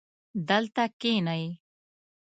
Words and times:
دلته 0.47 0.83
کښېنئ 0.99 1.45